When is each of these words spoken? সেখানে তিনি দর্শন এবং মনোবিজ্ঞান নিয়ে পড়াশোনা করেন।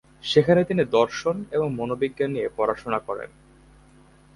সেখানে 0.23 0.61
তিনি 0.63 0.83
দর্শন 0.91 1.35
এবং 1.51 1.67
মনোবিজ্ঞান 1.75 2.29
নিয়ে 2.31 2.49
পড়াশোনা 2.57 2.99
করেন। 2.99 3.29